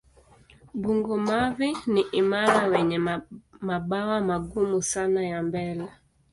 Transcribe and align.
Bungo-mavi 0.81 1.69
ni 1.93 2.01
imara 2.21 2.65
wenye 2.67 2.99
mabawa 3.67 4.21
magumu 4.21 4.81
sana 4.81 5.21
ya 5.31 5.39
mbele. 5.43 5.87